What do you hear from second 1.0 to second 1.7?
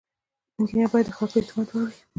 د خلکو د اعتماد